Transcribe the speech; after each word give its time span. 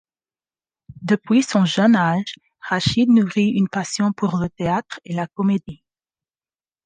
Depuis 1.03 1.43
son 1.43 1.63
jeune 1.63 1.95
âge, 1.95 2.33
Rachid 2.59 3.07
nourri 3.07 3.49
une 3.51 3.67
passion 3.69 4.11
pour 4.13 4.37
le 4.37 4.49
théâtre 4.49 4.99
et 5.05 5.13
la 5.13 5.27
comédie. 5.27 5.83